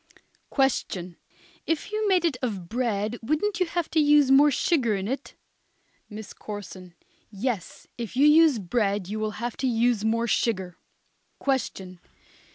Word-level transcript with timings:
Question. 0.49 1.17
If 1.67 1.91
you 1.91 2.07
made 2.07 2.25
it 2.25 2.35
of 2.41 2.67
bread 2.67 3.19
wouldn't 3.21 3.59
you 3.59 3.67
have 3.67 3.87
to 3.91 3.99
use 3.99 4.31
more 4.31 4.49
sugar 4.49 4.95
in 4.95 5.07
it? 5.07 5.35
MISS 6.09 6.33
CORSON. 6.33 6.95
Yes, 7.29 7.85
if 7.99 8.15
you 8.15 8.25
use 8.25 8.57
bread 8.57 9.07
you 9.07 9.19
would 9.19 9.35
have 9.35 9.57
to 9.57 9.67
use 9.67 10.03
more 10.03 10.25
sugar. 10.25 10.75
_Question. 11.39 11.99